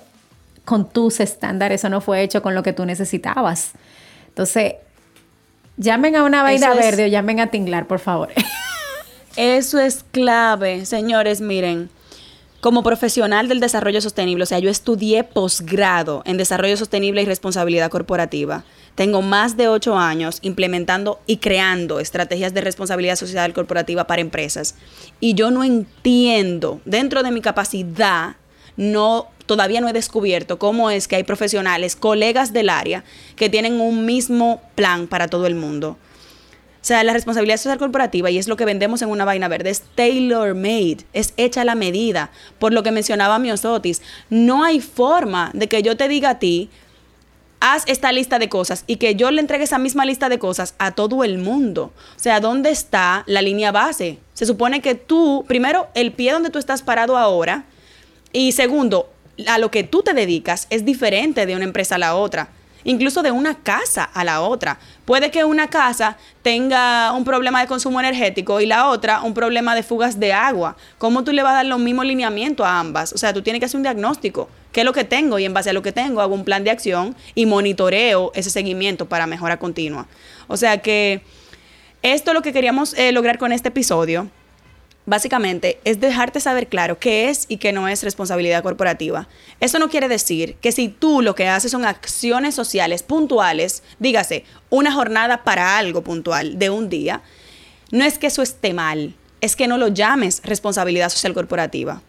con 0.65 0.89
tus 0.89 1.19
estándares, 1.19 1.81
eso 1.81 1.89
no 1.89 2.01
fue 2.01 2.23
hecho 2.23 2.41
con 2.41 2.55
lo 2.55 2.63
que 2.63 2.73
tú 2.73 2.88
necesitabas. 2.88 3.73
Entonces, 4.29 4.77
llamen 5.77 6.15
a 6.15 6.23
una 6.23 6.41
vaina 6.41 6.73
verde 6.73 7.05
o 7.05 7.07
llamen 7.07 7.39
a 7.39 7.51
Tinglar, 7.51 7.85
por 7.85 8.00
favor. 8.00 8.29
Eso 9.35 9.79
es 9.79 10.05
clave, 10.11 10.85
señores, 10.85 11.41
miren. 11.41 11.89
Como 12.61 12.83
profesional 12.83 13.49
del 13.49 13.59
desarrollo 13.59 13.99
sostenible, 13.99 14.43
o 14.43 14.45
sea, 14.45 14.59
yo 14.59 14.69
estudié 14.69 15.23
posgrado 15.23 16.21
en 16.25 16.37
desarrollo 16.37 16.77
sostenible 16.77 17.23
y 17.23 17.25
responsabilidad 17.25 17.89
corporativa. 17.89 18.63
Tengo 18.93 19.23
más 19.23 19.57
de 19.57 19.67
ocho 19.67 19.97
años 19.97 20.37
implementando 20.43 21.19
y 21.25 21.37
creando 21.37 21.99
estrategias 21.99 22.53
de 22.53 22.61
responsabilidad 22.61 23.15
social 23.15 23.53
corporativa 23.53 24.05
para 24.05 24.21
empresas. 24.21 24.75
Y 25.19 25.33
yo 25.33 25.49
no 25.49 25.63
entiendo, 25.63 26.79
dentro 26.85 27.23
de 27.23 27.31
mi 27.31 27.41
capacidad, 27.41 28.35
no 28.77 29.27
todavía 29.47 29.81
no 29.81 29.89
he 29.89 29.93
descubierto 29.93 30.59
cómo 30.59 30.91
es 30.91 31.07
que 31.07 31.15
hay 31.15 31.23
profesionales, 31.23 31.95
colegas 31.95 32.53
del 32.53 32.69
área, 32.69 33.03
que 33.35 33.49
tienen 33.49 33.81
un 33.81 34.05
mismo 34.05 34.61
plan 34.75 35.07
para 35.07 35.27
todo 35.27 35.47
el 35.47 35.55
mundo. 35.55 35.97
Sea, 36.83 37.01
la 37.05 37.13
responsabilidad 37.13 37.55
social 37.55 37.77
corporativa, 37.77 38.29
y 38.29 38.37
es 38.37 38.49
lo 38.49 38.57
que 38.57 38.65
vendemos 38.65 39.01
en 39.01 39.07
una 39.07 39.23
vaina 39.23 39.47
verde, 39.47 39.69
es 39.69 39.83
tailor-made, 39.95 40.97
es 41.13 41.33
hecha 41.37 41.61
a 41.61 41.65
la 41.65 41.75
medida. 41.75 42.29
Por 42.59 42.73
lo 42.73 42.83
que 42.83 42.91
mencionaba 42.91 43.39
Miosotis, 43.39 44.01
no 44.29 44.65
hay 44.65 44.81
forma 44.81 45.49
de 45.53 45.69
que 45.69 45.81
yo 45.81 45.95
te 45.95 46.09
diga 46.09 46.31
a 46.31 46.39
ti, 46.39 46.69
haz 47.61 47.83
esta 47.87 48.11
lista 48.11 48.37
de 48.37 48.49
cosas 48.49 48.83
y 48.85 48.97
que 48.97 49.15
yo 49.15 49.31
le 49.31 49.39
entregue 49.39 49.63
esa 49.63 49.77
misma 49.79 50.03
lista 50.03 50.27
de 50.27 50.39
cosas 50.39 50.75
a 50.77 50.91
todo 50.91 51.23
el 51.23 51.37
mundo. 51.37 51.93
O 52.17 52.19
sea, 52.19 52.41
¿dónde 52.41 52.69
está 52.71 53.23
la 53.27 53.41
línea 53.41 53.71
base? 53.71 54.19
Se 54.33 54.45
supone 54.45 54.81
que 54.81 54.93
tú, 54.93 55.45
primero, 55.47 55.87
el 55.93 56.11
pie 56.11 56.33
donde 56.33 56.49
tú 56.49 56.59
estás 56.59 56.81
parado 56.81 57.17
ahora, 57.17 57.63
y 58.33 58.51
segundo, 58.51 59.09
a 59.47 59.57
lo 59.57 59.71
que 59.71 59.85
tú 59.85 60.03
te 60.03 60.13
dedicas 60.13 60.67
es 60.69 60.83
diferente 60.83 61.45
de 61.45 61.55
una 61.55 61.63
empresa 61.63 61.95
a 61.95 61.99
la 61.99 62.15
otra 62.15 62.49
incluso 62.83 63.21
de 63.23 63.31
una 63.31 63.55
casa 63.55 64.03
a 64.03 64.23
la 64.23 64.41
otra. 64.41 64.79
Puede 65.05 65.31
que 65.31 65.43
una 65.43 65.67
casa 65.67 66.17
tenga 66.41 67.11
un 67.13 67.23
problema 67.23 67.61
de 67.61 67.67
consumo 67.67 67.99
energético 67.99 68.61
y 68.61 68.65
la 68.65 68.89
otra 68.89 69.21
un 69.21 69.33
problema 69.33 69.75
de 69.75 69.83
fugas 69.83 70.19
de 70.19 70.33
agua. 70.33 70.75
¿Cómo 70.97 71.23
tú 71.23 71.31
le 71.31 71.43
vas 71.43 71.53
a 71.53 71.55
dar 71.57 71.65
los 71.65 71.79
mismos 71.79 72.05
lineamientos 72.05 72.65
a 72.65 72.79
ambas? 72.79 73.13
O 73.13 73.17
sea, 73.17 73.33
tú 73.33 73.41
tienes 73.41 73.59
que 73.59 73.65
hacer 73.65 73.77
un 73.77 73.83
diagnóstico. 73.83 74.49
¿Qué 74.71 74.81
es 74.81 74.85
lo 74.85 74.93
que 74.93 75.03
tengo? 75.03 75.37
Y 75.39 75.45
en 75.45 75.53
base 75.53 75.69
a 75.69 75.73
lo 75.73 75.81
que 75.81 75.91
tengo 75.91 76.21
hago 76.21 76.33
un 76.33 76.43
plan 76.43 76.63
de 76.63 76.71
acción 76.71 77.15
y 77.35 77.45
monitoreo 77.45 78.31
ese 78.33 78.49
seguimiento 78.49 79.07
para 79.07 79.27
mejora 79.27 79.57
continua. 79.57 80.07
O 80.47 80.57
sea 80.57 80.79
que 80.79 81.21
esto 82.01 82.31
es 82.31 82.35
lo 82.35 82.41
que 82.41 82.53
queríamos 82.53 82.93
eh, 82.95 83.11
lograr 83.11 83.37
con 83.37 83.51
este 83.51 83.69
episodio 83.69 84.29
básicamente 85.05 85.79
es 85.83 86.00
dejarte 86.00 86.39
saber 86.39 86.67
claro 86.67 87.00
qué 87.00 87.29
es 87.29 87.45
y 87.48 87.57
qué 87.57 87.72
no 87.72 87.88
es 87.88 88.03
responsabilidad 88.03 88.63
corporativa. 88.63 89.27
Eso 89.60 89.79
no 89.79 89.89
quiere 89.89 90.07
decir 90.07 90.55
que 90.55 90.72
si 90.72 90.88
tú 90.88 91.22
lo 91.22 91.36
que 91.36 91.48
haces 91.48 91.72
son 91.72 91.86
acciones 91.86 92.55
sociales 92.55 93.03
puntuales, 93.03 93.83
dígase, 94.00 94.45
una 94.69 94.91
jornada 94.91 95.43
para 95.43 95.77
algo 95.77 96.03
puntual 96.03 96.57
de 96.60 96.69
un 96.69 96.89
día, 96.89 97.22
no 97.91 98.03
es 98.05 98.17
que 98.17 98.27
eso 98.27 98.41
esté 98.41 98.74
mal, 98.74 99.15
es 99.41 99.55
que 99.55 99.67
no 99.67 99.77
lo 99.77 99.89
llames 99.89 100.41
responsabilidad 100.43 101.10
social 101.10 101.33
corporativa 101.33 102.01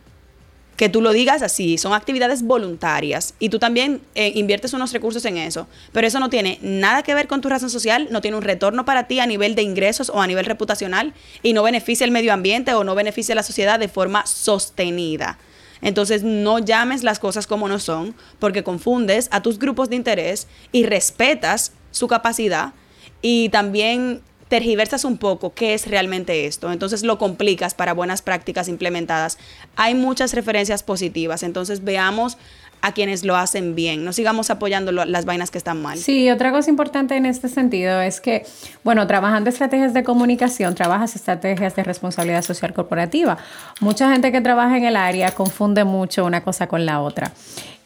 que 0.77 0.89
tú 0.89 1.01
lo 1.01 1.13
digas 1.13 1.43
así, 1.43 1.79
son 1.79 1.93
actividades 1.93 2.43
voluntarias 2.43 3.35
y 3.39 3.49
tú 3.49 3.59
también 3.59 4.01
eh, 4.15 4.33
inviertes 4.35 4.73
unos 4.73 4.93
recursos 4.93 5.25
en 5.25 5.37
eso, 5.37 5.67
pero 5.93 6.07
eso 6.07 6.21
no 6.21 6.31
tiene 6.31 6.59
nada 6.63 7.03
que 7.03 7.15
ver 7.15 7.29
con 7.29 7.41
tu 7.41 7.49
razón 7.49 7.71
social, 7.71 8.09
no 8.11 8.21
tiene 8.21 8.37
un 8.37 8.43
retorno 8.43 8.85
para 8.85 9.07
ti 9.07 9.21
a 9.21 9.27
nivel 9.27 9.55
de 9.55 9.63
ingresos 9.63 10.11
o 10.11 10.21
a 10.21 10.27
nivel 10.27 10.47
reputacional 10.47 11.15
y 11.43 11.53
no 11.53 11.63
beneficia 11.63 12.05
el 12.05 12.11
medio 12.11 12.33
ambiente 12.33 12.75
o 12.75 12.85
no 12.85 12.95
beneficia 12.95 13.35
a 13.35 13.37
la 13.37 13.43
sociedad 13.43 13.79
de 13.79 13.89
forma 13.89 14.27
sostenida. 14.27 15.39
Entonces 15.81 16.23
no 16.23 16.59
llames 16.59 17.03
las 17.03 17.19
cosas 17.19 17.47
como 17.47 17.69
no 17.69 17.79
son 17.79 18.15
porque 18.39 18.65
confundes 18.65 19.29
a 19.31 19.43
tus 19.43 19.59
grupos 19.59 19.91
de 19.91 19.97
interés 19.97 20.49
y 20.73 20.85
respetas 20.85 21.73
su 21.91 22.09
capacidad 22.09 22.73
y 23.21 23.49
también 23.51 24.23
tergiversas 24.55 25.05
un 25.05 25.19
poco 25.19 25.53
qué 25.53 25.75
es 25.75 25.89
realmente 25.89 26.47
esto, 26.47 26.71
entonces 26.71 27.03
lo 27.03 27.19
complicas 27.19 27.75
para 27.75 27.93
buenas 27.93 28.23
prácticas 28.23 28.69
implementadas. 28.69 29.37
Hay 29.75 29.97
muchas 29.97 30.33
referencias 30.33 30.85
positivas, 30.85 31.43
entonces 31.43 31.83
veamos 31.83 32.39
a 32.85 32.93
quienes 32.93 33.25
lo 33.25 33.35
hacen 33.35 33.75
bien. 33.75 34.05
No 34.05 34.13
sigamos 34.13 34.51
apoyando 34.51 34.93
las 34.93 35.25
vainas 35.25 35.51
que 35.51 35.57
están 35.57 35.81
mal. 35.81 35.97
Sí, 35.97 36.31
otra 36.31 36.53
cosa 36.53 36.69
importante 36.69 37.17
en 37.17 37.25
este 37.25 37.49
sentido 37.49 38.03
es 38.03 38.21
que, 38.21 38.45
bueno, 38.83 39.07
trabajando 39.07 39.49
estrategias 39.49 39.95
de 39.95 40.05
comunicación, 40.05 40.75
trabajas 40.75 41.17
estrategias 41.17 41.75
de 41.77 41.83
responsabilidad 41.83 42.43
social 42.43 42.75
corporativa. 42.75 43.39
Mucha 43.81 44.13
gente 44.13 44.31
que 44.33 44.43
trabaja 44.43 44.77
en 44.77 44.85
el 44.85 44.97
área 44.97 45.31
confunde 45.31 45.85
mucho 45.85 46.27
una 46.27 46.43
cosa 46.43 46.67
con 46.67 46.85
la 46.85 47.01
otra. 47.01 47.33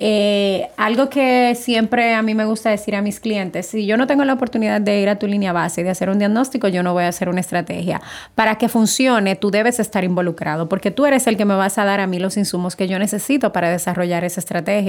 Eh, 0.00 0.68
algo 0.76 1.10
que 1.10 1.56
siempre 1.56 2.14
a 2.14 2.22
mí 2.22 2.32
me 2.32 2.44
gusta 2.44 2.70
decir 2.70 2.94
a 2.94 3.02
mis 3.02 3.18
clientes, 3.18 3.66
si 3.66 3.84
yo 3.84 3.96
no 3.96 4.06
tengo 4.06 4.24
la 4.24 4.34
oportunidad 4.34 4.80
de 4.80 5.00
ir 5.00 5.08
a 5.08 5.18
tu 5.18 5.26
línea 5.26 5.52
base 5.52 5.80
y 5.80 5.84
de 5.84 5.90
hacer 5.90 6.08
un 6.08 6.20
diagnóstico, 6.20 6.68
yo 6.68 6.84
no 6.84 6.92
voy 6.92 7.02
a 7.02 7.08
hacer 7.08 7.28
una 7.28 7.40
estrategia. 7.40 8.00
Para 8.36 8.58
que 8.58 8.68
funcione, 8.68 9.34
tú 9.34 9.50
debes 9.50 9.80
estar 9.80 10.04
involucrado, 10.04 10.68
porque 10.68 10.92
tú 10.92 11.04
eres 11.04 11.26
el 11.26 11.36
que 11.36 11.44
me 11.44 11.56
vas 11.56 11.78
a 11.78 11.84
dar 11.84 11.98
a 11.98 12.06
mí 12.06 12.20
los 12.20 12.36
insumos 12.36 12.76
que 12.76 12.86
yo 12.86 12.98
necesito 13.00 13.52
para 13.52 13.70
desarrollar 13.70 14.22
esa 14.22 14.38
estrategia. 14.38 14.87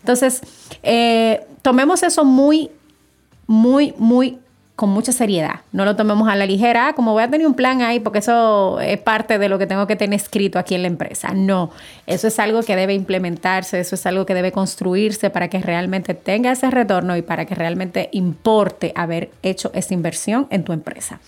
Entonces, 0.00 0.42
eh, 0.82 1.44
tomemos 1.62 2.02
eso 2.02 2.24
muy, 2.24 2.70
muy, 3.46 3.94
muy 3.98 4.38
con 4.80 4.88
mucha 4.88 5.12
seriedad. 5.12 5.60
No 5.72 5.84
lo 5.84 5.94
tomemos 5.94 6.26
a 6.26 6.36
la 6.36 6.46
ligera, 6.46 6.88
ah, 6.88 6.92
como 6.94 7.12
voy 7.12 7.22
a 7.22 7.28
tener 7.28 7.46
un 7.46 7.52
plan 7.52 7.82
ahí, 7.82 8.00
porque 8.00 8.20
eso 8.20 8.80
es 8.80 8.98
parte 8.98 9.38
de 9.38 9.50
lo 9.50 9.58
que 9.58 9.66
tengo 9.66 9.86
que 9.86 9.94
tener 9.94 10.18
escrito 10.18 10.58
aquí 10.58 10.74
en 10.74 10.80
la 10.80 10.88
empresa. 10.88 11.34
No, 11.34 11.70
eso 12.06 12.28
es 12.28 12.38
algo 12.38 12.62
que 12.62 12.76
debe 12.76 12.94
implementarse, 12.94 13.78
eso 13.78 13.94
es 13.94 14.06
algo 14.06 14.24
que 14.24 14.32
debe 14.32 14.52
construirse 14.52 15.28
para 15.28 15.48
que 15.48 15.58
realmente 15.60 16.14
tenga 16.14 16.50
ese 16.50 16.70
retorno 16.70 17.14
y 17.18 17.20
para 17.20 17.44
que 17.44 17.54
realmente 17.54 18.08
importe 18.12 18.94
haber 18.96 19.30
hecho 19.42 19.70
esa 19.74 19.92
inversión 19.92 20.46
en 20.48 20.64
tu 20.64 20.72
empresa. 20.72 21.20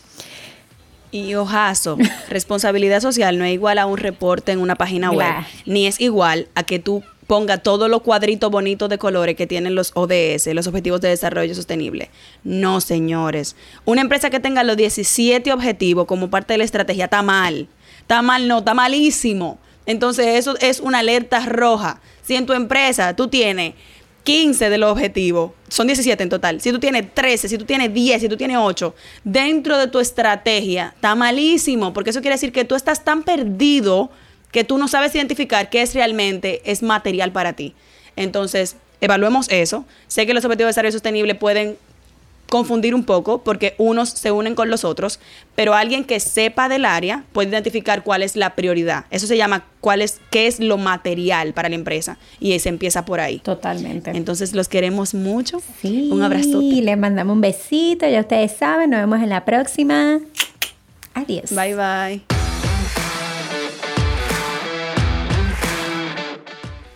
Y 1.10 1.34
ojazo, 1.34 1.98
responsabilidad 2.30 3.02
social 3.02 3.38
no 3.38 3.44
es 3.44 3.52
igual 3.52 3.76
a 3.78 3.84
un 3.84 3.98
reporte 3.98 4.52
en 4.52 4.60
una 4.60 4.76
página 4.76 5.10
web, 5.10 5.34
ni 5.66 5.86
es 5.86 6.00
igual 6.00 6.48
a 6.54 6.62
que 6.62 6.78
tú 6.78 7.04
ponga 7.32 7.56
todos 7.56 7.88
los 7.88 8.02
cuadritos 8.02 8.50
bonitos 8.50 8.90
de 8.90 8.98
colores 8.98 9.36
que 9.36 9.46
tienen 9.46 9.74
los 9.74 9.92
ODS, 9.94 10.48
los 10.52 10.66
Objetivos 10.66 11.00
de 11.00 11.08
Desarrollo 11.08 11.54
Sostenible. 11.54 12.10
No, 12.44 12.82
señores. 12.82 13.56
Una 13.86 14.02
empresa 14.02 14.28
que 14.28 14.38
tenga 14.38 14.62
los 14.64 14.76
17 14.76 15.50
objetivos 15.50 16.04
como 16.04 16.28
parte 16.28 16.52
de 16.52 16.58
la 16.58 16.64
estrategia 16.64 17.04
está 17.04 17.22
mal. 17.22 17.68
Está 18.00 18.20
mal, 18.20 18.46
no, 18.48 18.58
está 18.58 18.74
malísimo. 18.74 19.58
Entonces, 19.86 20.26
eso 20.26 20.58
es 20.60 20.78
una 20.80 20.98
alerta 20.98 21.46
roja. 21.46 22.02
Si 22.20 22.36
en 22.36 22.44
tu 22.44 22.52
empresa 22.52 23.16
tú 23.16 23.28
tienes 23.28 23.76
15 24.24 24.68
de 24.68 24.76
los 24.76 24.92
objetivos, 24.92 25.52
son 25.68 25.86
17 25.86 26.22
en 26.22 26.28
total. 26.28 26.60
Si 26.60 26.70
tú 26.70 26.80
tienes 26.80 27.14
13, 27.14 27.48
si 27.48 27.56
tú 27.56 27.64
tienes 27.64 27.94
10, 27.94 28.20
si 28.20 28.28
tú 28.28 28.36
tienes 28.36 28.58
8, 28.60 28.94
dentro 29.24 29.78
de 29.78 29.86
tu 29.86 30.00
estrategia, 30.00 30.92
está 30.94 31.14
malísimo, 31.14 31.94
porque 31.94 32.10
eso 32.10 32.20
quiere 32.20 32.34
decir 32.34 32.52
que 32.52 32.66
tú 32.66 32.74
estás 32.74 33.02
tan 33.02 33.22
perdido 33.22 34.10
que 34.52 34.62
tú 34.64 34.78
no 34.78 34.87
sabes 34.87 35.14
identificar 35.14 35.68
qué 35.71 35.82
es 35.82 35.94
realmente 35.94 36.62
es 36.64 36.82
material 36.82 37.32
para 37.32 37.54
ti. 37.54 37.75
Entonces, 38.14 38.76
evaluemos 39.00 39.49
eso. 39.50 39.85
Sé 40.06 40.26
que 40.26 40.35
los 40.35 40.44
objetivos 40.44 40.66
de 40.68 40.71
desarrollo 40.71 40.92
sostenible 40.92 41.35
pueden 41.35 41.76
confundir 42.49 42.94
un 42.94 43.04
poco 43.04 43.38
porque 43.42 43.75
unos 43.78 44.11
se 44.11 44.30
unen 44.30 44.54
con 44.54 44.68
los 44.68 44.85
otros, 44.85 45.21
pero 45.54 45.73
alguien 45.73 46.04
que 46.04 46.21
sepa 46.21 46.68
del 46.68 46.85
área 46.85 47.25
puede 47.32 47.49
identificar 47.49 48.04
cuál 48.04 48.23
es 48.23 48.37
la 48.37 48.54
prioridad. 48.54 49.06
Eso 49.11 49.26
se 49.26 49.38
llama 49.38 49.64
cuál 49.80 50.02
es, 50.02 50.21
qué 50.30 50.47
es 50.47 50.61
lo 50.61 50.76
material 50.76 51.54
para 51.54 51.71
la 51.71 51.76
empresa 51.76 52.18
y 52.40 52.59
se 52.59 52.68
empieza 52.68 53.06
por 53.06 53.21
ahí. 53.21 53.38
Totalmente. 53.38 54.11
Entonces 54.11 54.52
los 54.52 54.68
queremos 54.68 55.14
mucho. 55.14 55.62
Sí, 55.80 56.11
Un 56.12 56.23
abrazo. 56.23 56.61
les 56.61 56.99
mandamos 56.99 57.35
un 57.35 57.40
besito, 57.40 58.06
ya 58.06 58.21
ustedes 58.21 58.52
saben, 58.52 58.90
nos 58.90 59.00
vemos 59.00 59.23
en 59.23 59.30
la 59.30 59.47
próxima. 59.47 60.21
Adiós. 61.14 61.50
Bye 61.54 61.75
bye. 61.75 62.41